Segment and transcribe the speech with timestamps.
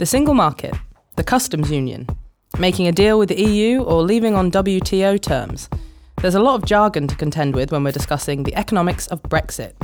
[0.00, 0.74] The single market,
[1.16, 2.08] the customs union,
[2.58, 5.68] making a deal with the EU or leaving on WTO terms.
[6.22, 9.74] There's a lot of jargon to contend with when we're discussing the economics of Brexit.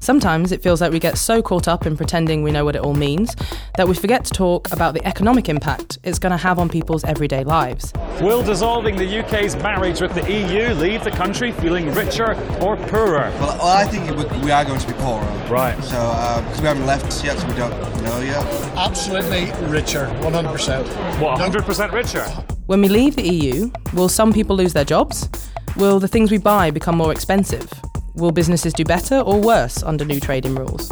[0.00, 2.80] Sometimes it feels like we get so caught up in pretending we know what it
[2.80, 3.36] all means
[3.76, 7.04] that we forget to talk about the economic impact it's going to have on people's
[7.04, 7.92] everyday lives.
[8.22, 13.30] Will dissolving the UK's marriage with the EU leave the country feeling richer or poorer?
[13.38, 14.10] Well, well I think
[14.42, 15.24] we are going to be poorer.
[15.50, 15.76] Right.
[15.84, 18.46] So, because uh, we haven't left yet, so we don't know yet.
[18.76, 21.20] Absolutely richer, 100%.
[21.20, 22.24] What, 100% richer?
[22.66, 25.28] When we leave the EU, will some people lose their jobs?
[25.76, 27.70] Will the things we buy become more expensive?
[28.14, 30.90] Will businesses do better or worse under new trading rules?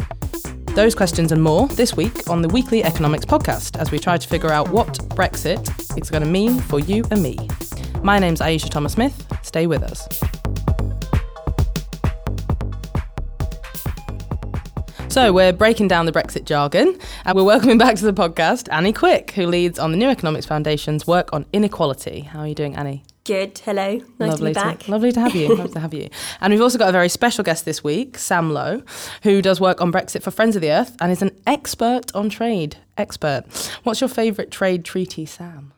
[0.75, 4.27] Those questions and more this week on the Weekly Economics Podcast as we try to
[4.27, 5.69] figure out what Brexit
[6.01, 7.37] is going to mean for you and me.
[8.01, 9.25] My name's Ayeisha Thomas Smith.
[9.43, 10.07] Stay with us.
[15.09, 18.93] So, we're breaking down the Brexit jargon and we're welcoming back to the podcast Annie
[18.93, 22.21] Quick, who leads on the New Economics Foundation's work on inequality.
[22.21, 23.03] How are you doing, Annie?
[23.29, 23.59] Good.
[23.59, 24.01] Hello.
[24.17, 24.79] Nice lovely to be back.
[24.79, 25.49] To, lovely to have you.
[25.55, 26.09] lovely to have you.
[26.41, 28.81] And we've also got a very special guest this week, Sam Lowe,
[29.21, 32.31] who does work on Brexit for Friends of the Earth and is an expert on
[32.31, 32.77] trade.
[32.97, 33.43] Expert.
[33.83, 35.73] What's your favourite trade treaty, Sam?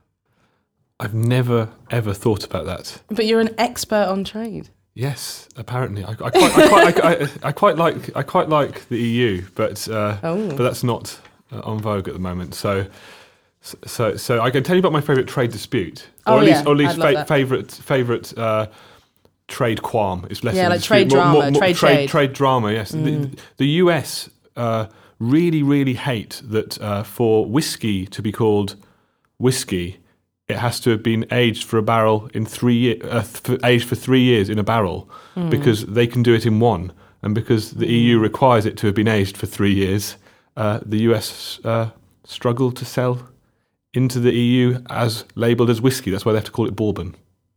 [0.97, 3.01] I've never ever thought about that.
[3.09, 4.69] But you're an expert on trade.
[4.93, 6.05] Yes, apparently.
[6.05, 9.89] I, I quite, I, quite, I, I, quite like, I quite like the EU, but
[9.89, 10.47] uh, oh.
[10.51, 11.19] but that's not
[11.51, 12.55] uh, on vogue at the moment.
[12.55, 12.87] So
[13.61, 16.63] so, so I can tell you about my favourite trade dispute, or oh, at least,
[16.63, 18.67] yeah, or at least fa- favourite favourite uh,
[19.47, 22.71] trade qualm is less yeah, like trade drama, more, more, trade, trade, trade drama.
[22.71, 23.03] Yes, mm.
[23.03, 24.87] the, the, US uh,
[25.19, 28.75] really really hate that uh, for whiskey to be called
[29.37, 29.99] whiskey,
[30.47, 33.95] it has to have been aged for a barrel in three years, uh, aged for
[33.95, 35.51] three years in a barrel, mm.
[35.51, 38.23] because they can do it in one, and because the EU mm.
[38.23, 40.15] requires it to have been aged for three years,
[40.57, 41.91] uh, the US uh,
[42.23, 43.27] struggle to sell
[43.93, 46.11] into the EU as labelled as whiskey.
[46.11, 47.15] That's why they have to call it bourbon.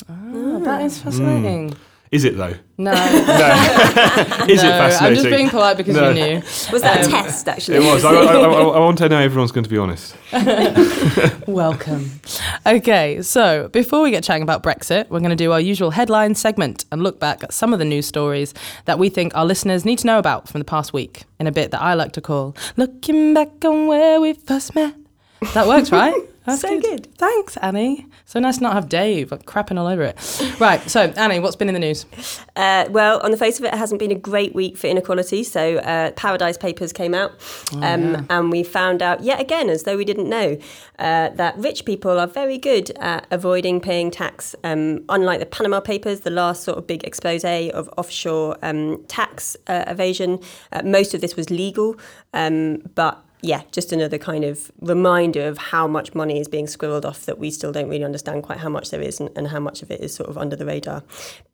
[0.09, 1.71] Oh, that is fascinating.
[1.71, 1.77] Mm.
[2.15, 2.55] Is it though?
[2.79, 2.93] No.
[2.93, 2.95] no.
[4.49, 5.05] is no, it fascinating?
[5.05, 6.11] I'm just being polite because no.
[6.11, 6.37] you knew.
[6.71, 7.79] Was that um, a test, actually?
[7.79, 8.05] It was.
[8.05, 10.15] I, I, I, I, want to know everyone's going to be honest.
[11.49, 12.21] Welcome.
[12.67, 16.37] Okay, so before we get chatting about Brexit, we're going to do our usual headline
[16.37, 18.55] segment and look back at some of the news stories
[18.85, 21.53] that we think our listeners need to know about from the past week in a
[21.53, 24.95] bit that I like to call Looking Back on Where We First Met.
[25.53, 26.15] That works, right?
[26.45, 26.83] That's so good.
[26.83, 27.15] good.
[27.17, 28.07] Thanks, Annie.
[28.27, 30.43] So nice to not have Dave crapping all over it.
[30.61, 32.05] Right, so Annie, what's been in the news?
[32.55, 35.43] Uh, well, on the face of it, it hasn't been a great week for inequality.
[35.43, 37.33] So uh, Paradise Papers came out,
[37.73, 38.25] oh, um, yeah.
[38.29, 40.59] and we found out yet again, as though we didn't know,
[40.99, 44.55] uh, that rich people are very good at avoiding paying tax.
[44.65, 49.57] Um, unlike the Panama Papers, the last sort of big expose of offshore um, tax
[49.67, 50.41] uh, evasion,
[50.73, 51.97] uh, most of this was legal,
[52.35, 57.05] um, but yeah, just another kind of reminder of how much money is being squirreled
[57.05, 59.61] off that we still don't really understand quite how much there is and, and how
[59.61, 61.05] much of it is sort of under the radar.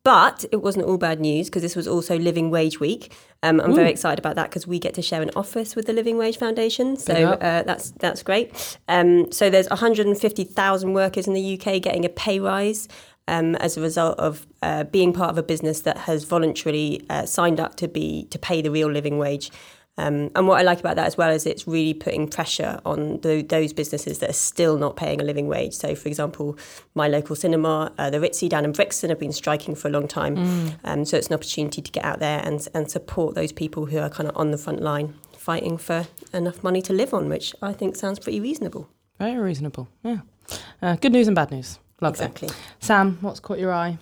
[0.04, 3.12] But it wasn't all bad news because this was also Living Wage Week.
[3.42, 3.74] Um, I'm Ooh.
[3.74, 6.38] very excited about that because we get to share an office with the Living Wage
[6.38, 8.78] Foundation, so uh, that's that's great.
[8.86, 12.88] Um, so there's 150,000 workers in the UK getting a pay rise.
[13.28, 17.26] Um, as a result of uh, being part of a business that has voluntarily uh,
[17.26, 19.52] signed up to be to pay the real living wage.
[20.00, 23.20] Um, and what I like about that as well is it's really putting pressure on
[23.20, 25.74] the, those businesses that are still not paying a living wage.
[25.74, 26.56] So, for example,
[26.94, 30.08] my local cinema, uh, the Ritzy down in Brixton, have been striking for a long
[30.08, 30.36] time.
[30.36, 30.74] Mm.
[30.84, 33.98] Um, so it's an opportunity to get out there and, and support those people who
[33.98, 37.54] are kind of on the front line fighting for enough money to live on, which
[37.60, 38.88] I think sounds pretty reasonable.
[39.18, 40.20] Very reasonable, yeah.
[40.80, 41.78] Uh, good news and bad news.
[42.00, 42.48] Love exactly.
[42.48, 42.56] It.
[42.78, 43.98] Sam, what's caught your eye?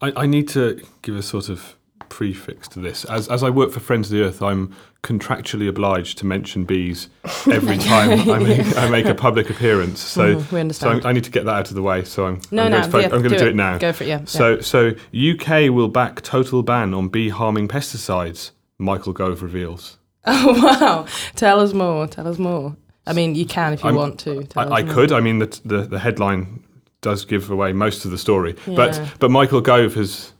[0.00, 1.76] I, I need to give a sort of
[2.10, 3.06] prefix to this.
[3.06, 7.08] As, as I work for Friends of the Earth, I'm contractually obliged to mention bees
[7.50, 10.00] every time I, make, I make a public appearance.
[10.00, 11.02] So, mm, we understand.
[11.02, 12.04] so I need to get that out of the way.
[12.04, 13.50] So I'm, no, I'm no, going, to, yeah, I'm going do to do it.
[13.50, 13.78] it now.
[13.78, 14.24] Go for it, yeah.
[14.26, 14.60] So, yeah.
[14.60, 19.96] so UK will back total ban on bee harming pesticides, Michael Gove reveals.
[20.26, 21.06] Oh, wow.
[21.34, 22.06] Tell us more.
[22.06, 22.76] Tell us more.
[23.06, 24.46] I mean, you can if you I'm, want to.
[24.54, 25.12] I, I could.
[25.12, 26.62] I mean, the, the, the headline
[27.00, 28.54] does give away most of the story.
[28.66, 28.76] Yeah.
[28.76, 30.32] But but Michael Gove has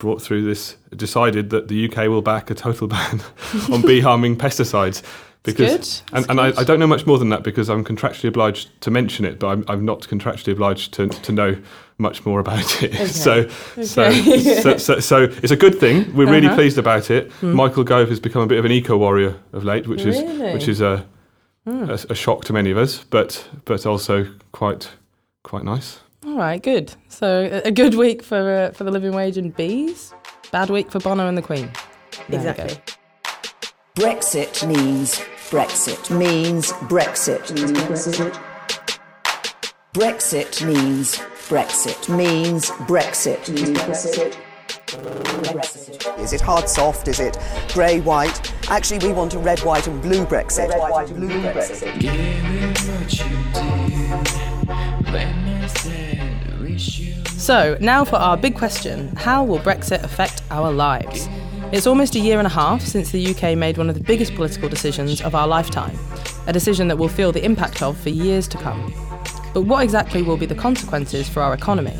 [0.00, 3.20] brought through this decided that the UK will back a total ban
[3.70, 5.02] on bee harming pesticides.
[5.42, 8.78] Because and, and I, I, don't know much more than that because I'm contractually obliged
[8.82, 11.56] to mention it, but I'm, I'm not contractually obliged to, to know
[11.96, 12.92] much more about it.
[12.94, 13.06] Okay.
[13.06, 13.84] so, okay.
[13.84, 16.14] So, so, so, so, it's a good thing.
[16.14, 16.32] We're uh-huh.
[16.32, 17.32] really pleased about it.
[17.32, 17.52] Hmm.
[17.52, 20.18] Michael Gove has become a bit of an eco warrior of late, which really?
[20.18, 21.06] is which is a,
[21.64, 21.88] hmm.
[21.88, 24.90] a, a shock to many of us, but but also quite
[25.42, 26.00] quite nice.
[26.30, 26.94] All right, good.
[27.08, 30.14] So a good week for uh, for the living wage and bees.
[30.52, 31.68] Bad week for Bono and the Queen.
[32.28, 32.76] There exactly.
[33.96, 35.18] Brexit means
[35.50, 37.48] Brexit means Brexit.
[39.92, 41.16] Brexit means
[41.48, 44.36] Brexit means Brexit.
[46.20, 47.08] Is it hard soft?
[47.08, 47.36] Is it
[47.72, 48.54] grey white?
[48.70, 50.68] Actually, we want a red, white, and blue Brexit.
[50.68, 52.00] Red, white, and blue Brexit.
[57.40, 61.26] So, now for our big question how will Brexit affect our lives?
[61.72, 64.34] It's almost a year and a half since the UK made one of the biggest
[64.34, 65.98] political decisions of our lifetime,
[66.46, 68.92] a decision that we'll feel the impact of for years to come.
[69.54, 71.96] But what exactly will be the consequences for our economy?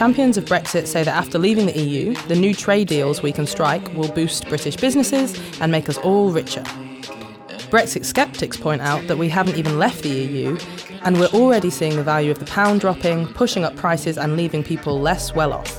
[0.00, 3.46] Champions of Brexit say that after leaving the EU, the new trade deals we can
[3.46, 6.62] strike will boost British businesses and make us all richer.
[7.68, 10.56] Brexit skeptics point out that we haven't even left the EU,
[11.02, 14.64] and we're already seeing the value of the pound dropping, pushing up prices, and leaving
[14.64, 15.78] people less well off.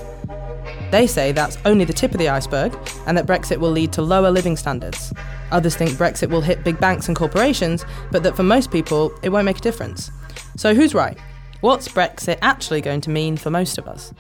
[0.92, 2.78] They say that's only the tip of the iceberg,
[3.08, 5.12] and that Brexit will lead to lower living standards.
[5.50, 9.30] Others think Brexit will hit big banks and corporations, but that for most people, it
[9.30, 10.12] won't make a difference.
[10.58, 11.18] So who's right?
[11.62, 14.14] What's Brexit actually going to mean for most of us?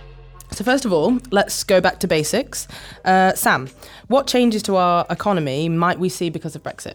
[0.51, 2.67] So, first of all, let's go back to basics.
[3.03, 3.67] Uh, Sam,
[4.07, 6.93] what changes to our economy might we see because of Brexit?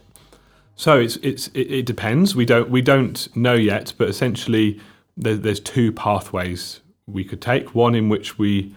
[0.76, 2.36] So it's it's it, depends.
[2.36, 4.78] We don't we don't know yet, but essentially
[5.16, 7.74] there, there's two pathways we could take.
[7.74, 8.74] One in which we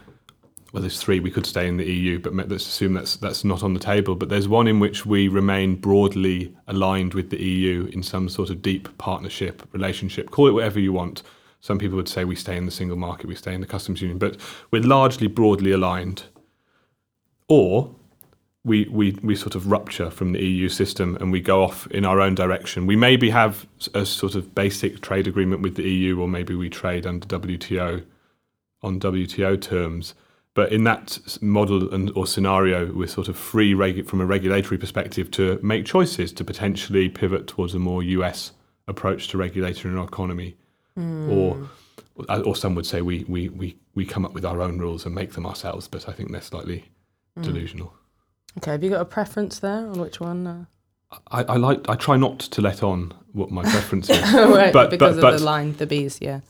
[0.71, 1.19] well, there's three.
[1.19, 4.15] We could stay in the EU, but let's assume that's that's not on the table.
[4.15, 8.49] But there's one in which we remain broadly aligned with the EU in some sort
[8.49, 10.31] of deep partnership relationship.
[10.31, 11.21] Call it whatever you want.
[11.59, 14.01] Some people would say we stay in the single market, we stay in the customs
[14.01, 14.37] union, but
[14.71, 16.23] we're largely broadly aligned.
[17.47, 17.95] Or
[18.63, 22.05] we, we, we sort of rupture from the EU system and we go off in
[22.05, 22.85] our own direction.
[22.85, 26.69] We maybe have a sort of basic trade agreement with the EU, or maybe we
[26.69, 28.05] trade under WTO
[28.81, 30.13] on WTO terms.
[30.53, 34.77] But in that model and or scenario, we're sort of free regu- from a regulatory
[34.77, 38.51] perspective to make choices to potentially pivot towards a more US
[38.87, 40.57] approach to regulating our economy,
[40.99, 41.69] or
[42.43, 45.15] or some would say we, we, we, we come up with our own rules and
[45.15, 45.87] make them ourselves.
[45.87, 46.85] But I think they're slightly
[47.41, 47.93] delusional.
[48.57, 50.47] Okay, have you got a preference there on which one?
[50.47, 50.65] Uh...
[51.31, 54.89] I, I like I try not to let on what my preference is, right, but
[54.89, 56.41] because but, but of the line, the bees, yeah.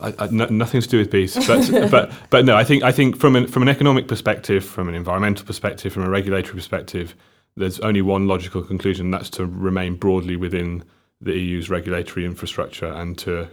[0.00, 2.92] I, I, no, nothing to do with bees, but but but no, I think I
[2.92, 7.14] think from an from an economic perspective, from an environmental perspective, from a regulatory perspective,
[7.56, 9.10] there's only one logical conclusion.
[9.10, 10.84] That's to remain broadly within
[11.22, 13.48] the EU's regulatory infrastructure and to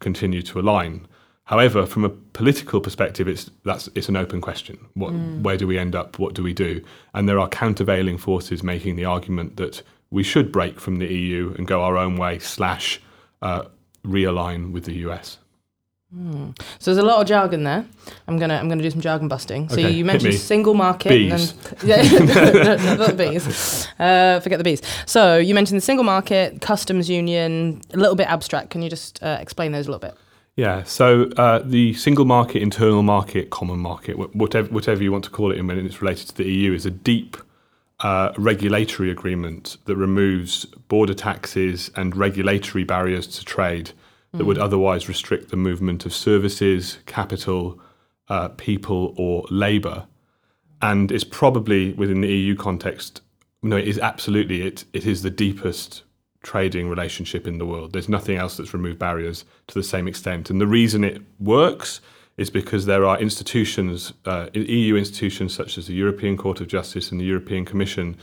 [0.00, 1.06] continue to align.
[1.44, 4.78] However, from a political perspective, it's that's it's an open question.
[4.94, 6.18] What, Where do we end up?
[6.18, 6.82] What do we do?
[7.14, 11.54] And there are countervailing forces making the argument that we should break from the EU
[11.56, 13.00] and go our own way, slash
[13.40, 13.62] uh,
[14.04, 15.38] realign with the US.
[16.14, 17.86] So there's a lot of jargon there.
[18.28, 19.70] I'm gonna I'm gonna do some jargon busting.
[19.70, 20.38] So Okay, you mentioned me.
[20.38, 21.08] single market.
[21.08, 21.52] Bees.
[21.52, 23.88] And, yeah, the bees.
[23.98, 24.82] Uh, forget the bees.
[25.06, 28.70] So you mentioned the single market, customs union, a little bit abstract.
[28.70, 30.16] Can you just uh, explain those a little bit?
[30.54, 35.30] Yeah, so uh, the single market, internal market, common market, whatever, whatever you want to
[35.30, 37.38] call it, and when it's related to the EU, is a deep
[38.00, 43.92] uh, regulatory agreement that removes border taxes and regulatory barriers to trade
[44.32, 47.78] that would otherwise restrict the movement of services, capital,
[48.28, 50.06] uh, people, or labour.
[50.80, 53.20] And it's probably within the EU context.
[53.62, 54.84] No, it is absolutely it.
[54.92, 56.02] It is the deepest
[56.42, 57.92] trading relationship in the world.
[57.92, 60.50] There's nothing else that's removed barriers to the same extent.
[60.50, 62.00] And the reason it works
[62.36, 67.12] is because there are institutions, uh, EU institutions such as the European Court of Justice
[67.12, 68.16] and the European Commission,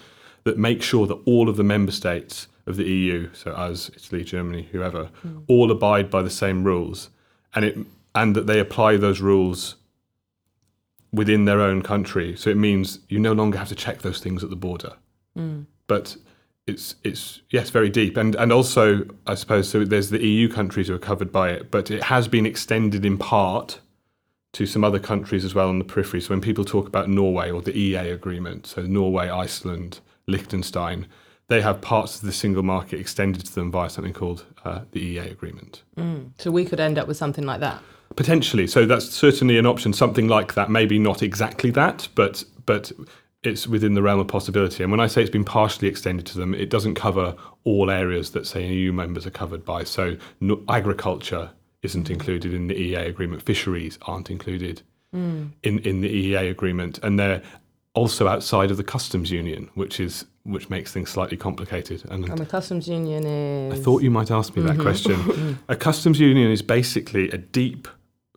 [0.44, 4.24] that make sure that all of the member states of the EU, so us, Italy,
[4.24, 5.40] Germany, whoever, hmm.
[5.48, 7.10] all abide by the same rules,
[7.56, 7.78] and it
[8.16, 9.76] and that they apply those rules
[11.12, 12.36] within their own country.
[12.36, 14.94] So it means you no longer have to check those things at the border.
[15.36, 15.64] Hmm.
[15.88, 16.16] But
[16.68, 19.84] it's it's yes, very deep, and and also I suppose so.
[19.84, 23.18] There's the EU countries who are covered by it, but it has been extended in
[23.18, 23.80] part
[24.52, 26.22] to some other countries as well on the periphery.
[26.22, 31.08] So when people talk about Norway or the EEA agreement, so Norway, Iceland, Liechtenstein,
[31.50, 35.18] they have parts of the single market extended to them via something called uh, the
[35.18, 35.84] EEA agreement.
[35.98, 36.30] Mm.
[36.38, 37.82] So we could end up with something like that.
[38.16, 39.92] Potentially, so that's certainly an option.
[39.94, 42.92] Something like that, maybe not exactly that, but but
[43.44, 44.84] it's within the realm of possibility.
[44.84, 48.32] And when I say it's been partially extended to them, it doesn't cover all areas
[48.32, 49.84] that say EU members are covered by.
[49.84, 51.52] So no, agriculture
[51.82, 52.12] isn't mm.
[52.12, 53.44] included in the EEA agreement.
[53.44, 54.82] Fisheries aren't included
[55.16, 55.52] mm.
[55.64, 57.42] in in the EEA agreement, and they're
[58.00, 62.04] also outside of the customs union, which is which makes things slightly complicated.
[62.10, 63.80] And And the customs union is.
[63.80, 65.60] I thought you might ask me that question.
[65.68, 67.88] a customs union is basically a deep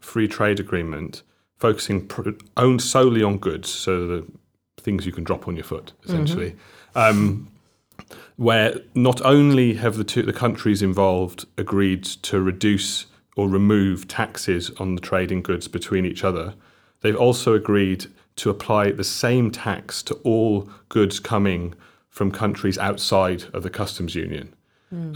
[0.01, 1.23] free trade agreement
[1.57, 4.27] focusing pr- owned solely on goods, so the
[4.81, 6.57] things you can drop on your foot, essentially.
[6.97, 7.49] Um,
[8.37, 14.71] where not only have the two the countries involved agreed to reduce or remove taxes
[14.79, 16.55] on the trading goods between each other,
[17.03, 21.75] they've also agreed to apply the same tax to all goods coming
[22.09, 24.55] from countries outside of the customs union.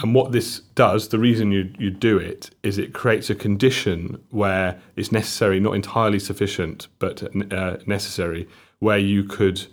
[0.03, 4.23] And what this does, the reason you, you do it, is it creates a condition
[4.31, 9.67] where it's necessary, not entirely sufficient, but uh, necessary, where you could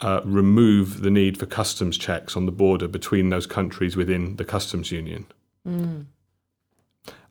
[0.00, 4.44] uh, remove the need for customs checks on the border between those countries within the
[4.44, 5.26] customs union.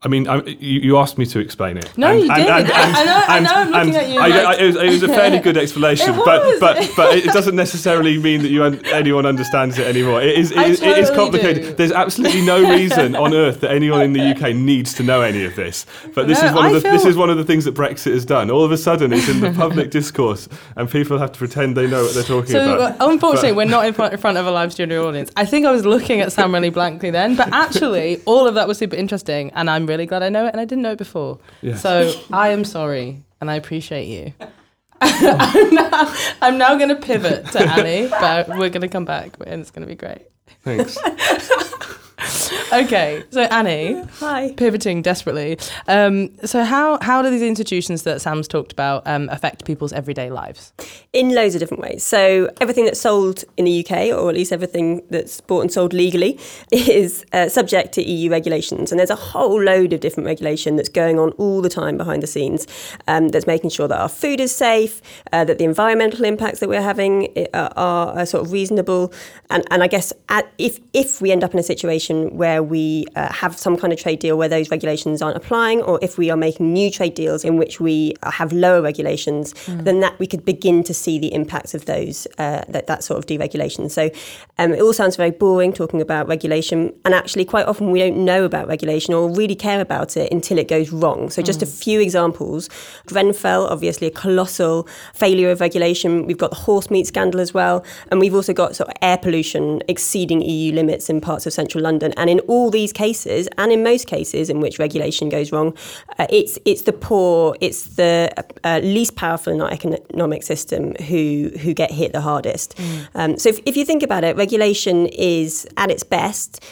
[0.06, 1.92] I mean, I, you, you asked me to explain it.
[1.98, 2.30] No, you did.
[2.48, 5.04] I know- I know, I'm looking at you I, like- I- it, was, it was
[5.04, 9.26] a fairly good explanation, but but but it doesn't necessarily mean that you un- anyone
[9.26, 10.22] understands it anymore.
[10.22, 11.64] It is it, is- it is complicated.
[11.64, 11.74] do.
[11.74, 15.44] There's absolutely no reason on earth that anyone in the UK needs to know any
[15.44, 15.88] of this.
[16.14, 18.14] But this No, is one of the this is one of the things that Brexit
[18.14, 18.52] has done.
[18.52, 21.88] All of a sudden, it's in the public discourse, and people have to pretend they
[21.88, 23.02] know what they're talking So about.
[23.02, 25.32] uh, unfortunately, But- we're not in front, in front of a live studio audience.
[25.36, 28.68] I think I was looking at Sam really blankly then, but actually, all of that
[28.68, 30.98] was super interesting, and I'm really glad I know it, and I didn't know it
[30.98, 31.40] before.
[31.78, 34.34] So I am sorry, and I appreciate you.
[35.02, 39.38] I'm now, I'm now going to pivot to Annie, but we're going to come back,
[39.46, 40.28] and it's going to be great.
[40.64, 40.98] Thanks.
[42.74, 44.52] Okay, so Annie, Hi.
[44.58, 45.58] pivoting desperately.
[45.88, 50.30] Um, so how how do these institutions that Sam's talked about um, affect people's everyday
[50.30, 50.74] lives?
[51.16, 52.04] in loads of different ways.
[52.04, 55.94] So everything that's sold in the UK, or at least everything that's bought and sold
[55.94, 56.38] legally,
[56.74, 58.92] is uh, subject to EU regulations.
[58.92, 62.22] And there's a whole load of different regulation that's going on all the time behind
[62.22, 62.68] the scenes.
[63.08, 66.68] Um, that's making sure that our food is safe, uh, that the environmental impacts that
[66.68, 69.14] we're having uh, are, are sort of reasonable.
[69.50, 73.06] And, and I guess at, if if we end up in a situation where we
[73.16, 76.30] uh, have some kind of trade deal where those regulations aren't applying, or if we
[76.30, 80.46] are making new trade deals in which we have lower regulations, then that we could
[80.46, 83.90] begin to see the impacts of those uh, that that sort of deregulation.
[83.90, 84.10] So
[84.58, 88.24] um, it all sounds very boring talking about regulation, and actually quite often we don't
[88.24, 91.30] know about regulation or really care about it until it goes wrong.
[91.30, 92.70] So just a few examples:
[93.06, 96.26] Grenfell, obviously a colossal failure of regulation.
[96.26, 99.18] We've got the horse meat scandal as well, and we've also got sort of air
[99.18, 101.95] pollution exceeding EU limits in parts of central London.
[102.04, 105.76] And in all these cases, and in most cases in which regulation goes wrong,
[106.20, 108.32] uh, it's it's the poor, it's the
[108.64, 112.80] uh, least powerful in our economic system who who get hit the hardest.
[113.16, 116.64] Um, so if, if you think about it, regulation is at its best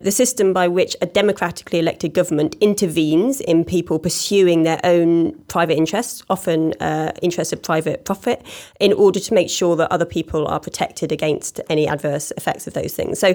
[0.00, 5.76] the system by which a democratically elected government intervenes in people pursuing their own private
[5.76, 8.40] interests, often uh, interests of private profit,
[8.78, 12.74] in order to make sure that other people are protected against any adverse effects of
[12.74, 13.18] those things.
[13.18, 13.34] So,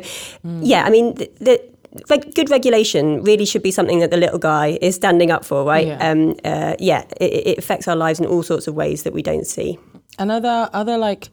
[0.62, 1.62] yeah, I mean, the, the
[2.10, 5.66] reg- good regulation really should be something that the little guy is standing up for,
[5.66, 5.88] right?
[5.88, 6.10] Yeah.
[6.10, 9.22] Um, uh, yeah, it, it affects our lives in all sorts of ways that we
[9.22, 9.78] don't see.
[10.18, 11.30] And are there, are like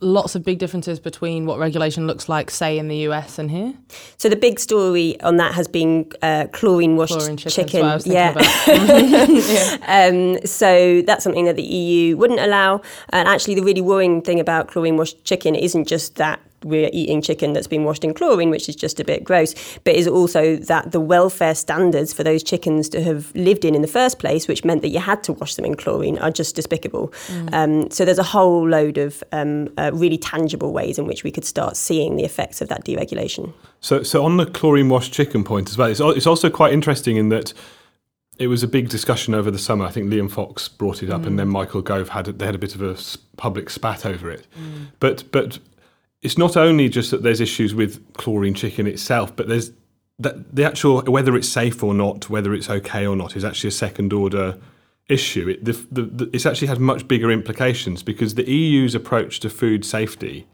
[0.00, 3.72] lots of big differences between what regulation looks like, say, in the US and here?
[4.18, 7.86] So the big story on that has been uh, chlorine washed Chlorine chicken, chicken.
[7.86, 9.80] that's what I was thinking about.
[9.92, 12.82] Um, so that's something that the EU wouldn't allow.
[13.10, 17.22] And actually, the really worrying thing about chlorine washed chicken isn't just that we're eating
[17.22, 19.54] chicken that's been washed in chlorine, which is just a bit gross,
[19.84, 23.82] but is also that the welfare standards for those chickens to have lived in in
[23.82, 26.56] the first place, which meant that you had to wash them in chlorine, are just
[26.56, 27.12] despicable.
[27.52, 31.30] Um, so there's a whole load of um, uh, really tangible ways in which we
[31.30, 33.52] could start seeing the effects of that deregulation.
[33.80, 37.16] So, so on the chlorine washed chicken point as well, it's, it's also quite interesting
[37.16, 37.52] in that
[38.38, 39.84] it was a big discussion over the summer.
[39.84, 42.54] I think Liam Fox brought it up, and then Michael Gove had a, they had
[42.54, 42.96] a bit of a
[43.36, 44.46] public spat over it.
[45.00, 45.58] But but
[46.22, 49.72] it's not only just that there's issues with chlorine chicken itself, but there's
[50.18, 53.68] that the actual whether it's safe or not, whether it's okay or not, is actually
[53.68, 54.58] a second order
[55.08, 55.48] issue.
[55.48, 59.50] It the, the, the, it's actually has much bigger implications because the EU's approach to
[59.50, 60.46] food safety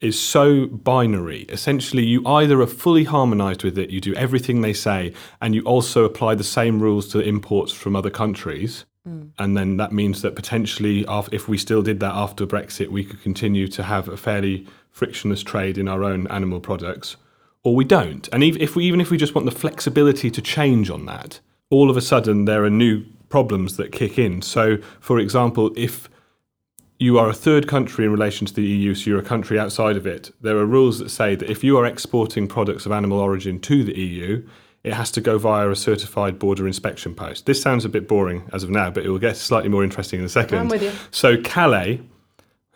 [0.00, 1.42] is so binary.
[1.48, 5.62] Essentially, you either are fully harmonized with it, you do everything they say, and you
[5.62, 8.84] also apply the same rules to imports from other countries.
[9.08, 9.30] Mm.
[9.38, 13.22] And then that means that potentially, if we still did that after Brexit, we could
[13.22, 17.16] continue to have a fairly frictionless trade in our own animal products,
[17.62, 18.30] or we don't.
[18.32, 21.38] And if we, even if we just want the flexibility to change on that,
[21.68, 24.40] all of a sudden there are new problems that kick in.
[24.40, 26.08] So, for example, if
[26.98, 29.98] you are a third country in relation to the EU, so you're a country outside
[29.98, 33.18] of it, there are rules that say that if you are exporting products of animal
[33.18, 34.48] origin to the EU,
[34.82, 37.44] it has to go via a certified border inspection post.
[37.44, 40.20] This sounds a bit boring as of now, but it will get slightly more interesting
[40.20, 40.58] in a second.
[40.58, 40.92] I'm with you.
[41.10, 42.00] So Calais,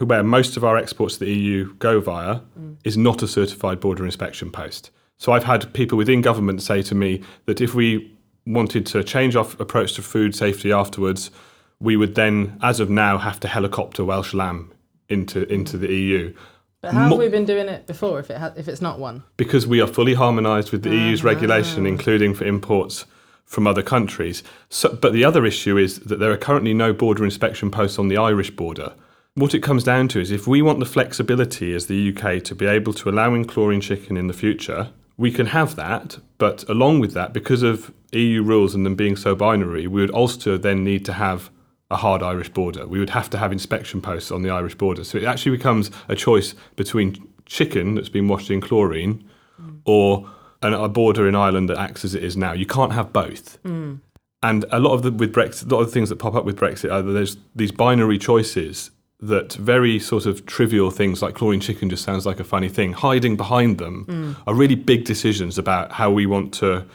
[0.06, 2.76] where most of our exports to the EU go via, mm.
[2.84, 4.90] is not a certified border inspection post.
[5.18, 8.16] So I've had people within government say to me that if we
[8.46, 11.30] wanted to change our approach to food safety afterwards,
[11.78, 14.72] we would then, as of now, have to helicopter Welsh lamb
[15.08, 16.34] into into the EU.
[16.80, 18.98] But how Mo- have we been doing it before if it ha- if it's not
[18.98, 19.22] one?
[19.36, 21.28] because we are fully harmonised with the EU's ah.
[21.28, 23.04] regulation, including for imports
[23.44, 24.42] from other countries.
[24.68, 28.08] So, but the other issue is that there are currently no border inspection posts on
[28.08, 28.94] the Irish border.
[29.34, 32.54] What it comes down to is if we want the flexibility as the UK to
[32.54, 36.18] be able to allow in chlorine chicken in the future, we can have that.
[36.38, 40.10] But along with that, because of EU rules and them being so binary, we would
[40.10, 41.50] also then need to have
[41.90, 42.86] a hard Irish border.
[42.86, 45.04] We would have to have inspection posts on the Irish border.
[45.04, 49.28] So it actually becomes a choice between chicken that's been washed in chlorine
[49.60, 49.80] mm.
[49.84, 50.28] or
[50.62, 52.52] an, a border in Ireland that acts as it is now.
[52.52, 53.62] You can't have both.
[53.62, 54.00] Mm.
[54.42, 56.44] And a lot of the with Brexit, a lot of the things that pop up
[56.44, 58.90] with Brexit are there's these binary choices
[59.22, 62.92] that very sort of trivial things like chlorine chicken just sounds like a funny thing.
[62.94, 66.86] Hiding behind them are really big decisions about how we want to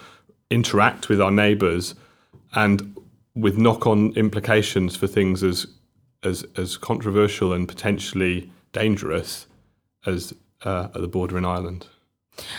[0.49, 1.95] interact with our neighbours
[2.53, 2.97] and
[3.35, 5.67] with knock-on implications for things as
[6.23, 9.45] as as controversial and potentially dangerous
[10.05, 11.87] as uh, at the border in Ireland.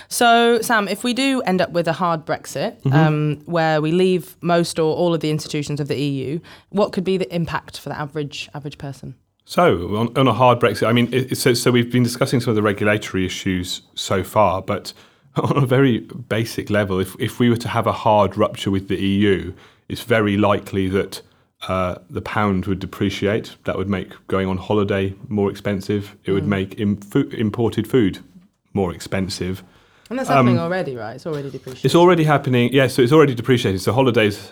[0.08, 2.92] So, Sam, if we do end up with a hard Brexit, Mm-hmm.
[2.94, 6.38] um, where we leave most or all of the institutions of the EU,
[6.70, 9.16] what could be the impact for the average average person?
[9.48, 12.50] So, on, on a hard Brexit, I mean, it, so, so we've been discussing some
[12.50, 14.92] of the regulatory issues so far, but
[15.36, 18.88] on a very basic level, if, if we were to have a hard rupture with
[18.88, 19.54] the EU,
[19.88, 21.22] it's very likely that
[21.68, 23.54] uh, the pound would depreciate.
[23.64, 26.16] That would make going on holiday more expensive.
[26.24, 28.18] It would make Im- fo- imported food
[28.74, 29.62] more expensive.
[30.10, 31.14] And that's happening already, right?
[31.14, 31.86] It's already depreciating.
[31.86, 32.72] It's already happening.
[32.72, 33.80] Yeah, so it's already depreciated.
[33.80, 34.50] So holidays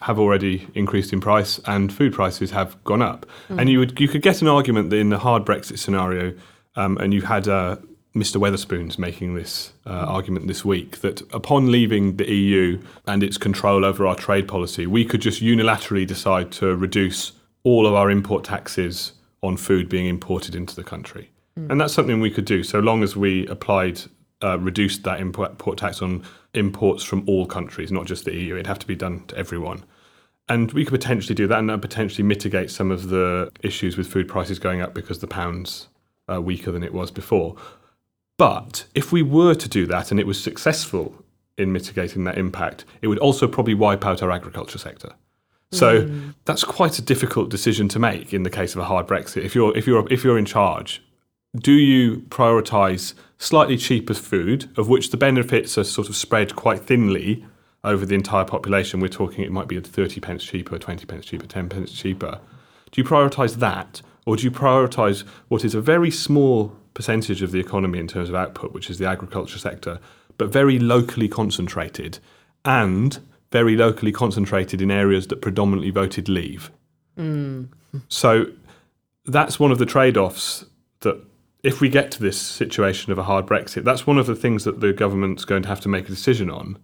[0.00, 3.26] have already increased in price, and food prices have gone up.
[3.58, 6.34] And you would you could get an argument that in the hard Brexit scenario,
[6.76, 7.76] um, and you had uh,
[8.14, 8.36] Mr.
[8.36, 13.84] Wetherspoons making this uh, argument this week that upon leaving the EU and its control
[13.84, 17.32] over our trade policy, we could just unilaterally decide to reduce
[17.64, 21.30] all of our import taxes on food being imported into the country.
[21.70, 24.00] And that's something we could do so long as we applied,
[24.42, 28.54] uh, reduced that import, import tax on imports from all countries, not just the EU.
[28.54, 29.84] It'd have to be done to everyone.
[30.48, 34.06] And we could potentially do that and that potentially mitigate some of the issues with
[34.06, 35.88] food prices going up because the pound's
[36.30, 37.56] uh, weaker than it was before.
[38.36, 41.14] But if we were to do that and it was successful
[41.56, 45.12] in mitigating that impact, it would also probably wipe out our agriculture sector.
[45.70, 46.08] So
[46.44, 49.44] that's quite a difficult decision to make in the case of a hard Brexit.
[49.44, 51.02] If you're if you're if you're in charge,
[51.56, 56.80] do you prioritise slightly cheaper food, of which the benefits are sort of spread quite
[56.80, 57.44] thinly
[57.84, 59.00] over the entire population?
[59.00, 62.40] We're talking it might be 30 pence cheaper, 20 pence cheaper, 10 pence cheaper.
[62.90, 67.52] Do you prioritise that, or do you prioritise what is a very small percentage of
[67.52, 70.00] the economy in terms of output, which is the agriculture sector,
[70.38, 72.18] but very locally concentrated
[72.64, 73.18] and
[73.52, 76.70] very locally concentrated in areas that predominantly voted leave?
[77.16, 77.68] Mm.
[78.08, 78.46] So
[79.26, 80.64] that's one of the trade offs
[81.64, 84.64] if we get to this situation of a hard Brexit, that's one of the things
[84.64, 86.78] that the government's going to have to make a decision on.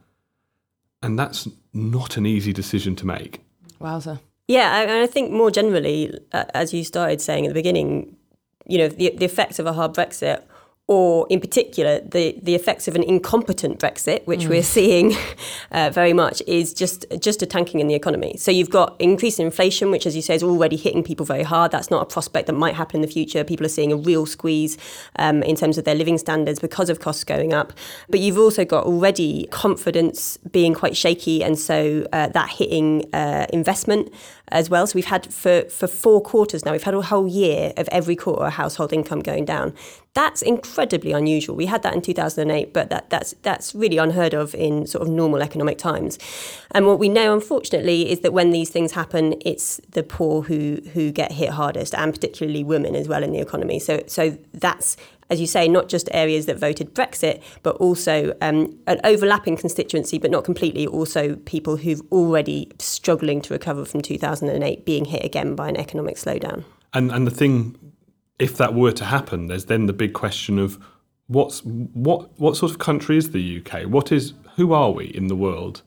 [1.03, 3.40] And that's not an easy decision to make.
[3.81, 4.19] Wowza.
[4.49, 8.16] Yeah, I- and I think more generally, uh, as you started saying at the beginning,
[8.66, 10.43] you know, the, the effects of a hard Brexit,
[10.90, 15.14] or in particular, the, the effects of an incompetent Brexit, which we're seeing
[15.70, 18.37] uh, very much, is just just a tanking in the economy.
[18.37, 21.70] So you've got increased inflation, which, as you say, is already hitting people very hard.
[21.70, 23.44] That's not a prospect that might happen in the future.
[23.44, 24.79] People are seeing a real squeeze
[25.14, 27.72] um, in terms of their living standards because of costs going up.
[28.09, 33.46] But you've also got already confidence being quite shaky, and so uh, that hitting uh,
[33.53, 34.12] investment
[34.50, 34.86] as well.
[34.86, 38.16] So we've had for, for four quarters now, we've had a whole year of every
[38.16, 39.74] quarter household income going down.
[40.14, 41.54] That's incredibly unusual.
[41.54, 45.08] We had that in 2008, but that, that's that's really unheard of in sort of
[45.08, 46.18] normal economic times.
[46.72, 50.80] And what we know, unfortunately, is that when these things happen, it's the poor who
[50.94, 53.78] who get hit hardest, and particularly women as well in the economy.
[53.78, 54.96] So so that's
[55.31, 60.19] as you say, not just areas that voted Brexit, but also um, an overlapping constituency,
[60.19, 60.87] but not completely.
[60.87, 66.16] Also, people who've already struggling to recover from 2008 being hit again by an economic
[66.16, 66.64] slowdown.
[66.93, 67.79] And and the thing,
[68.38, 70.79] if that were to happen, there's then the big question of
[71.29, 73.85] what's what what sort of country is the UK?
[73.85, 75.83] What is who are we in the world?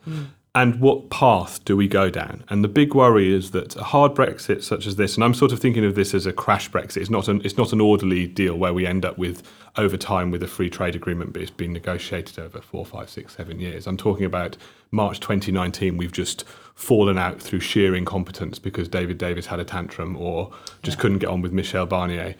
[0.56, 2.44] And what path do we go down?
[2.48, 5.52] And the big worry is that a hard Brexit such as this, and I'm sort
[5.52, 6.98] of thinking of this as a crash Brexit.
[6.98, 9.42] It's not an it's not an orderly deal where we end up with
[9.78, 13.36] over time with a free trade agreement, but it's been negotiated over four, five, six,
[13.36, 13.88] seven years.
[13.88, 14.56] I'm talking about
[14.92, 15.98] March 2019.
[15.98, 16.44] We've just
[16.76, 20.52] fallen out through sheer incompetence because David Davis had a tantrum or
[20.84, 22.36] just couldn't get on with Michel Barnier.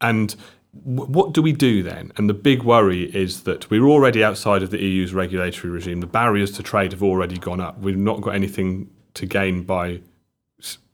[0.00, 0.34] And
[0.84, 2.12] what do we do then?
[2.16, 6.00] And the big worry is that we're already outside of the EU's regulatory regime.
[6.00, 7.78] The barriers to trade have already gone up.
[7.78, 10.00] We've not got anything to gain by,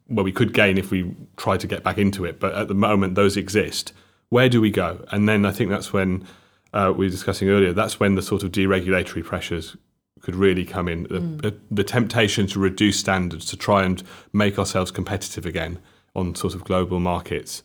[0.08, 2.74] well, we could gain if we try to get back into it, but at the
[2.74, 3.92] moment those exist.
[4.28, 5.04] Where do we go?
[5.10, 6.26] And then I think that's when
[6.72, 7.72] uh, we were discussing earlier.
[7.72, 9.76] That's when the sort of deregulatory pressures
[10.20, 11.04] could really come in.
[11.04, 15.78] The, the, the temptation to reduce standards to try and make ourselves competitive again
[16.16, 17.62] on sort of global markets.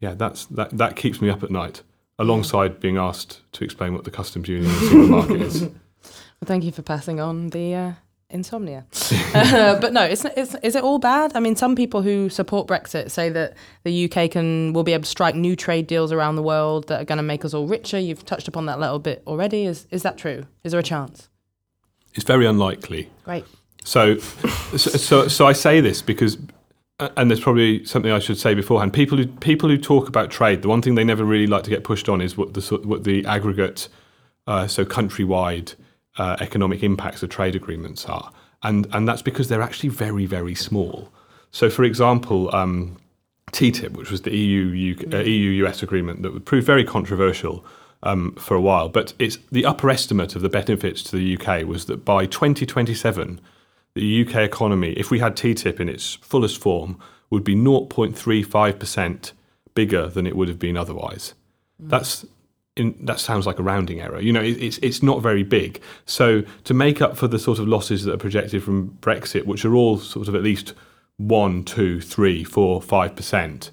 [0.00, 0.76] Yeah, that's that.
[0.76, 1.82] That keeps me up at night,
[2.18, 5.68] alongside being asked to explain what the customs union and single market is.
[6.38, 7.92] Well, thank you for passing on the uh,
[8.28, 8.84] insomnia.
[9.34, 11.32] uh, but no, it's, it's, is it all bad?
[11.34, 13.54] I mean, some people who support Brexit say that
[13.84, 17.00] the UK can will be able to strike new trade deals around the world that
[17.00, 17.98] are going to make us all richer.
[17.98, 19.64] You've touched upon that a little bit already.
[19.64, 20.44] Is is that true?
[20.62, 21.30] Is there a chance?
[22.14, 23.10] It's very unlikely.
[23.24, 23.44] Great.
[23.84, 26.38] So, so, so, so I say this because,
[26.98, 28.92] and there's probably something I should say beforehand.
[28.92, 31.70] People who people who talk about trade, the one thing they never really like to
[31.70, 33.88] get pushed on is what the what the aggregate,
[34.46, 35.74] uh, so countrywide
[36.16, 38.32] uh, economic impacts of trade agreements are,
[38.62, 41.12] and and that's because they're actually very very small.
[41.50, 42.54] So, for example.
[42.54, 42.98] Um,
[43.52, 47.64] TTIP, which was the EU uh, EU US agreement that would prove very controversial
[48.02, 51.64] um, for a while, but it's the upper estimate of the benefits to the UK
[51.64, 53.40] was that by 2027,
[53.96, 56.98] the UK economy, if we had TTIP in its fullest form,
[57.30, 59.32] would be 0.35%
[59.74, 61.34] bigger than it would have been otherwise.
[61.82, 61.90] Mm.
[61.90, 62.26] That's
[62.76, 64.20] in, that sounds like a rounding error.
[64.20, 65.80] You know, it, it's it's not very big.
[66.04, 69.64] So to make up for the sort of losses that are projected from Brexit, which
[69.64, 70.74] are all sort of at least
[71.16, 73.70] one, two, three, four, five percent,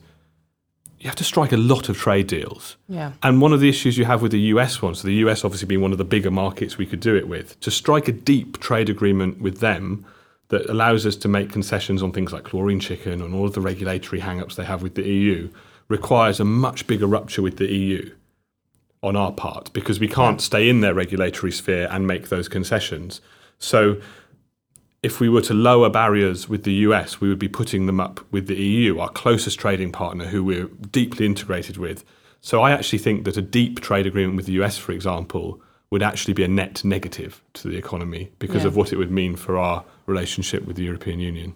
[0.99, 2.77] you have to strike a lot of trade deals.
[2.87, 3.11] Yeah.
[3.21, 5.67] And one of the issues you have with the US one, so the US obviously
[5.67, 8.61] being one of the bigger markets we could do it with, to strike a deep
[8.61, 10.05] trade agreement with them
[10.53, 13.61] that allows us to make concessions on things like chlorine chicken and all of the
[13.61, 15.49] regulatory hang ups they have with the EU
[15.87, 18.11] requires a much bigger rupture with the EU
[19.01, 23.19] on our part because we can't stay in their regulatory sphere and make those concessions.
[23.57, 23.99] So
[25.01, 28.21] if we were to lower barriers with the US, we would be putting them up
[28.31, 32.05] with the EU, our closest trading partner, who we're deeply integrated with.
[32.41, 35.59] So I actually think that a deep trade agreement with the US, for example,
[35.93, 38.69] would actually be a net negative to the economy because Yeah.
[38.69, 41.53] of what it would mean for our relationship with the European Union.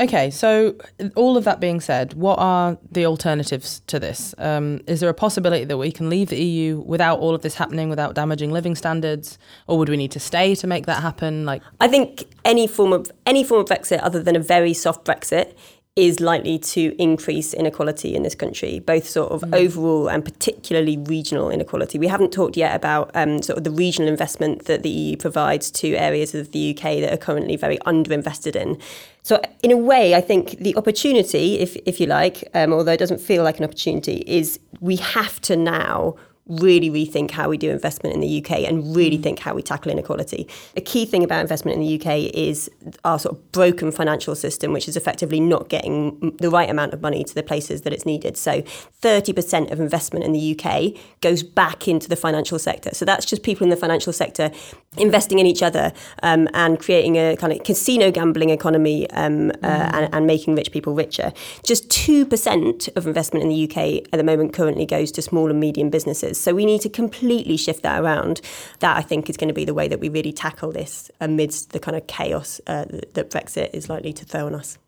[0.00, 0.74] Okay, so
[1.16, 4.34] all of that being said, what are the alternatives to this?
[4.38, 7.56] Um, is there a possibility that we can leave the EU without all of this
[7.56, 11.44] happening, without damaging living standards, or would we need to stay to make that happen?
[11.44, 15.04] Like, I think any form of any form of Brexit other than a very soft
[15.04, 15.52] Brexit
[15.94, 21.50] is likely to increase inequality in this country, both sort of overall and particularly regional
[21.50, 21.98] inequality.
[21.98, 25.70] We haven't talked yet about um, sort of the regional investment that the EU provides
[25.72, 28.78] to areas of the UK that are currently very underinvested in.
[29.22, 32.98] So, in a way, I think the opportunity, if if you like, um, although it
[32.98, 37.70] doesn't feel like an opportunity, is we have to now really rethink how we do
[37.70, 40.48] investment in the UK and really think how we tackle inequality.
[40.76, 42.70] A key thing about investment in the UK is
[43.04, 47.00] our sort of broken financial system, which is effectively not getting the right amount of
[47.00, 48.36] money to the places that it's needed.
[48.36, 48.62] So
[49.02, 52.90] 30% of investment in the UK goes back into the financial sector.
[52.92, 54.50] So that's just people in the financial sector
[54.98, 59.90] investing in each other um, and creating a kind of casino gambling economy um, uh,
[59.92, 61.32] and, and making rich people richer.
[61.64, 65.58] Just 2% of investment in the UK at the moment currently goes to small and
[65.58, 66.31] medium businesses.
[66.38, 68.40] So we need to completely shift that around.
[68.80, 71.70] That I think is going to be the way that we really tackle this amidst
[71.70, 74.78] the kind of chaos uh, that Brexit is likely to throw on us.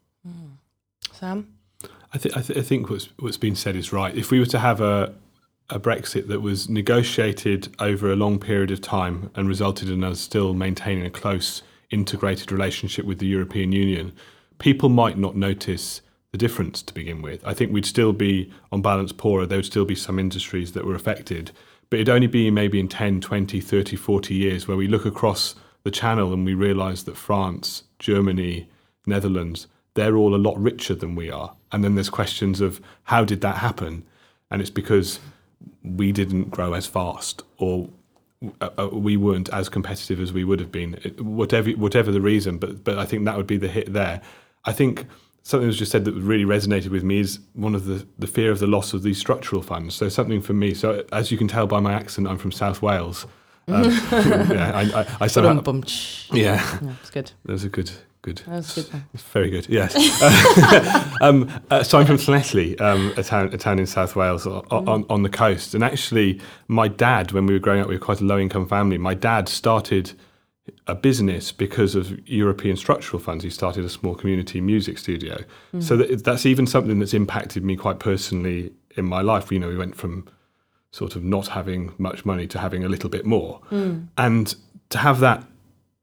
[1.13, 1.55] Sam?
[2.13, 4.15] I, th- I, th- I think what's, what's been said is right.
[4.17, 5.15] If we were to have a,
[5.71, 10.21] a Brexit that was negotiated over a long period of time and resulted in us
[10.21, 14.13] still maintaining a close, integrated relationship with the European Union,
[14.59, 16.01] people might not notice
[16.35, 17.41] the difference to begin with.
[17.47, 19.47] I think we'd still be, on balance, poorer.
[19.47, 21.53] There would still be some industries that were affected.
[21.91, 25.55] But it'd only be maybe in 10, 20, 30, 40 years where we look across
[25.85, 28.69] the channel and we realise that France, Germany,
[29.07, 31.55] Netherlands, they're all a lot richer than we are.
[31.71, 34.03] And then there's questions of how did that happen?
[34.51, 35.21] And it's because
[35.85, 37.89] we didn't grow as fast or
[38.61, 42.59] uh, uh, we weren't as competitive as we would have been, whatever whatever the reason.
[42.59, 44.21] But but I think that would be the hit there.
[44.65, 45.07] I think
[45.45, 48.27] something that was just said that really resonated with me is one of the the
[48.27, 49.95] fear of the loss of these structural funds.
[49.95, 50.75] So something for me.
[50.75, 53.27] So as you can tell by my accent, I'm from South Wales.
[53.69, 55.63] Um, yeah, I, I, I somehow,
[56.33, 57.31] yeah, yeah, it's good.
[57.45, 57.91] that was a good
[58.25, 58.39] good.
[58.47, 59.03] That was good.
[59.13, 59.69] It's very good.
[59.69, 59.95] Yes.
[61.21, 64.65] um, uh, so I'm from Llanelli, um, a town, a town in South Wales, o-
[64.71, 65.75] o- on, on the coast.
[65.75, 68.97] And actually, my dad, when we were growing up, we were quite a low-income family.
[68.97, 70.13] My dad started
[70.87, 73.43] a business because of European structural funds.
[73.43, 75.39] He started a small community music studio.
[75.79, 76.13] So mm-hmm.
[76.13, 79.51] that, that's even something that's impacted me quite personally in my life.
[79.51, 80.29] You know, we went from
[80.91, 84.07] sort of not having much money to having a little bit more, mm.
[84.17, 84.55] and
[84.91, 85.45] to have that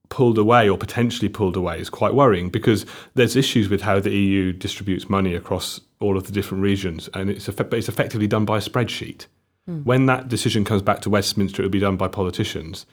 [0.10, 4.12] pulled away or potentially pulled away is quite worrying because there's issues with how the
[4.12, 8.28] EU distributes money across all of the different regions, and it's effe- but it's effectively
[8.28, 9.28] done by a spreadsheet.
[9.70, 9.86] Mm.
[9.86, 12.86] When that decision comes back to Westminster, it will be done by politicians,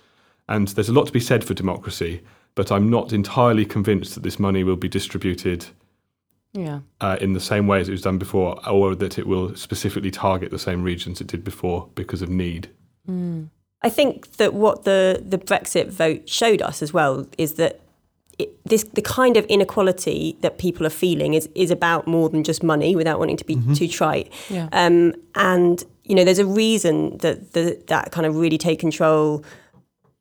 [0.48, 2.22] and there's a lot to be said for democracy.
[2.54, 5.66] But I'm not entirely convinced that this money will be distributed
[6.54, 6.80] Yeah.
[7.00, 10.10] uh, in the same way as it was done before, or that it will specifically
[10.10, 12.68] target the same regions it did before because of need.
[13.80, 17.80] I think that what the, the Brexit vote showed us as well is that
[18.38, 22.44] it, this the kind of inequality that people are feeling is is about more than
[22.44, 22.94] just money.
[22.94, 24.68] Without wanting to be too trite, Yeah.
[24.72, 29.44] um, and you know, there's a reason that the, that kind of really take control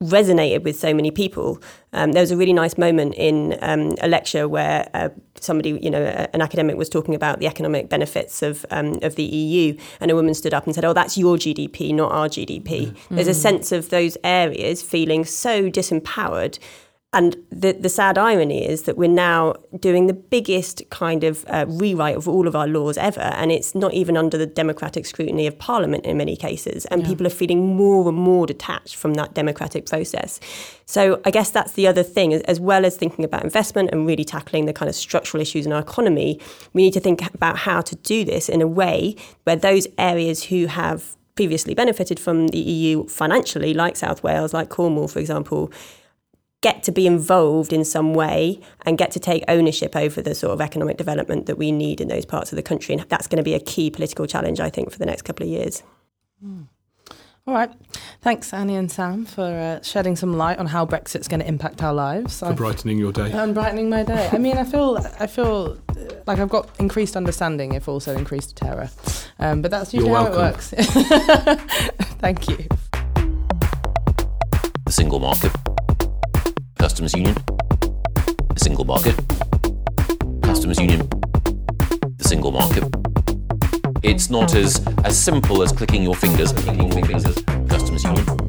[0.04, 1.62] resonated with so many people.
[1.94, 5.90] Um, there was a really nice moment in um, a lecture where uh, somebody, you
[5.90, 9.76] know, a- an academic was talking about the economic benefits of um, of the EU,
[10.00, 13.28] and a woman stood up and said, "Oh, that's your GDP, not our GDP." There's
[13.28, 16.60] a sense of those areas feeling so disempowered.
[17.18, 21.66] And the, the sad irony is that we're now doing the biggest kind of uh,
[21.68, 25.48] rewrite of all of our laws ever, and it's not even under the democratic scrutiny
[25.48, 26.86] of Parliament in many cases.
[26.86, 30.40] And people are feeling more and more detached from that democratic process.
[30.86, 34.24] So I guess that's the other thing, as well as thinking about investment and really
[34.24, 36.40] tackling the kind of structural issues in our economy,
[36.74, 40.44] we need to think about how to do this in a way where those areas
[40.44, 45.72] who have previously benefited from the EU financially, like South Wales, like Cornwall, for example,
[46.68, 50.52] get to be involved in some way and get to take ownership over the sort
[50.52, 52.94] of economic development that we need in those parts of the country.
[52.94, 55.46] And that's going to be a key political challenge, I think, for the next couple
[55.46, 55.82] of years.
[56.44, 57.72] All right.
[58.22, 61.82] Thanks, Annie and Sam, for uh, shedding some light on how Brexit's going to impact
[61.82, 62.40] our lives.
[62.40, 63.32] For I've- brightening your day.
[63.32, 64.28] and brightening my day.
[64.34, 68.58] I mean, I feel, I feel uh, like I've got increased understanding, if also increased
[68.58, 68.90] terror.
[69.40, 70.72] Um, but that's usually how it works.
[72.20, 72.68] Thank you.
[74.84, 75.54] the single market,
[76.98, 77.36] customs union,
[78.56, 79.16] the single market,
[80.42, 81.08] customs union,
[82.18, 82.84] the single market.
[84.02, 87.24] It's not as, as simple as clicking your fingers, clicking your fingers,
[87.70, 88.47] customs union,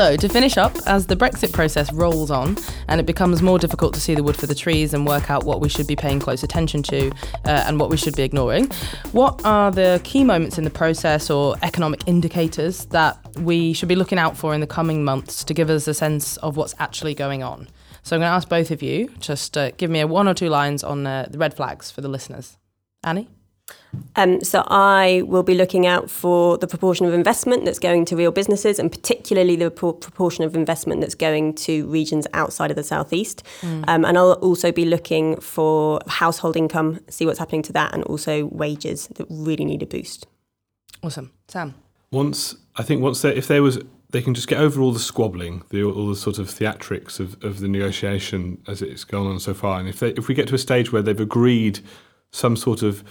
[0.00, 2.56] So, to finish up, as the Brexit process rolls on
[2.88, 5.44] and it becomes more difficult to see the wood for the trees and work out
[5.44, 7.10] what we should be paying close attention to
[7.44, 8.70] uh, and what we should be ignoring,
[9.12, 13.94] what are the key moments in the process or economic indicators that we should be
[13.94, 17.14] looking out for in the coming months to give us a sense of what's actually
[17.14, 17.68] going on?
[18.02, 20.32] So, I'm going to ask both of you just uh, give me a one or
[20.32, 22.56] two lines on uh, the red flags for the listeners.
[23.04, 23.28] Annie?
[24.16, 28.16] Um, so I will be looking out for the proportion of investment that's going to
[28.16, 32.76] real businesses, and particularly the pro- proportion of investment that's going to regions outside of
[32.76, 33.42] the southeast.
[33.88, 38.04] Um, and I'll also be looking for household income, see what's happening to that, and
[38.04, 40.26] also wages that really need a boost.
[41.02, 41.32] Awesome.
[41.48, 41.74] Sam?
[42.12, 43.78] Once I think once there, if there was,
[44.10, 47.42] they can just get over all the squabbling, the, all the sort of theatrics of,
[47.44, 50.48] of the negotiation as it's gone on so far, and if they, if we get
[50.48, 51.80] to a stage where they've agreed
[52.32, 53.02] some sort of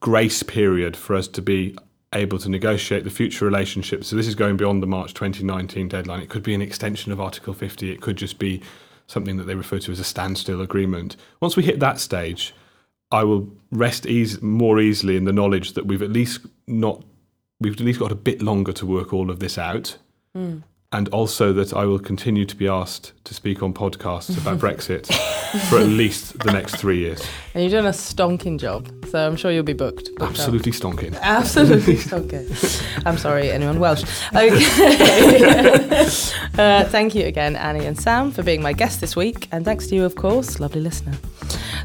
[0.00, 1.76] grace period for us to be
[2.12, 4.04] able to negotiate the future relationship.
[4.04, 6.20] So this is going beyond the March 2019 deadline.
[6.20, 7.90] It could be an extension of Article 50.
[7.90, 8.62] It could just be
[9.06, 11.16] something that they refer to as a standstill agreement.
[11.40, 12.54] Once we hit that stage,
[13.12, 17.04] I will rest eas- more easily in the knowledge that we've at least not
[17.60, 19.98] we've at least got a bit longer to work all of this out.
[20.34, 20.58] Hmm.
[20.92, 25.06] And also that I will continue to be asked to speak on podcasts about Brexit
[25.68, 27.24] for at least the next three years.
[27.54, 30.06] And you're doing a stonking job, so I'm sure you'll be booked.
[30.16, 30.30] booked up.
[30.30, 31.16] Absolutely stonking.
[31.20, 33.06] Absolutely stonking.
[33.06, 34.02] I'm sorry, anyone Welsh.
[34.34, 34.64] Okay.
[36.58, 39.46] uh, thank you again, Annie and Sam, for being my guests this week.
[39.52, 41.12] And thanks to you, of course, lovely listener.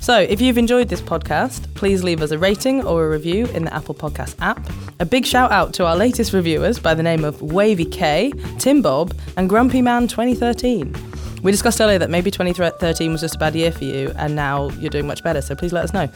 [0.01, 3.65] So, if you've enjoyed this podcast, please leave us a rating or a review in
[3.65, 4.67] the Apple Podcast app.
[4.99, 8.81] A big shout out to our latest reviewers by the name of Wavy K, Tim
[8.81, 10.95] Bob, and Grumpy Man 2013.
[11.43, 14.69] We discussed earlier that maybe 2013 was just a bad year for you, and now
[14.79, 15.41] you're doing much better.
[15.41, 16.09] So please let us know.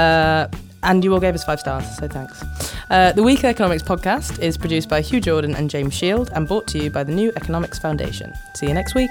[0.00, 0.46] Uh,
[0.84, 2.42] and you all gave us five stars, so thanks.
[2.88, 6.68] Uh, the Weekly Economics podcast is produced by Hugh Jordan and James Shield and brought
[6.68, 8.32] to you by the New Economics Foundation.
[8.54, 9.10] See you next week.